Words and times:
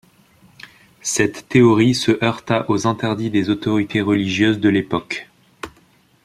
Cette 1.03 1.47
théorie 1.47 1.93
se 1.93 2.25
heurta 2.25 2.67
aux 2.71 2.87
interdits 2.87 3.29
des 3.29 3.51
autorités 3.51 4.01
religieuses 4.01 4.59
de 4.59 4.67
l'époque. 4.67 5.29